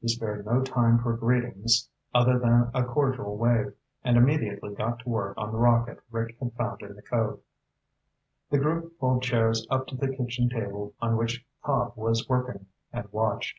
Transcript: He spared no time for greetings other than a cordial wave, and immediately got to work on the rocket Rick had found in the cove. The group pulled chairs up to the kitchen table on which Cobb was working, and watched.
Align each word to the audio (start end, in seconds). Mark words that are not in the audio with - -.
He 0.00 0.08
spared 0.08 0.46
no 0.46 0.62
time 0.62 0.98
for 1.00 1.14
greetings 1.14 1.90
other 2.14 2.38
than 2.38 2.70
a 2.72 2.84
cordial 2.86 3.36
wave, 3.36 3.74
and 4.02 4.16
immediately 4.16 4.74
got 4.74 5.00
to 5.00 5.08
work 5.10 5.36
on 5.36 5.52
the 5.52 5.58
rocket 5.58 6.00
Rick 6.10 6.38
had 6.40 6.54
found 6.54 6.80
in 6.80 6.96
the 6.96 7.02
cove. 7.02 7.40
The 8.50 8.56
group 8.58 8.98
pulled 8.98 9.22
chairs 9.22 9.66
up 9.68 9.86
to 9.88 9.94
the 9.94 10.08
kitchen 10.16 10.48
table 10.48 10.94
on 11.02 11.18
which 11.18 11.44
Cobb 11.62 11.92
was 11.96 12.26
working, 12.30 12.64
and 12.94 13.12
watched. 13.12 13.58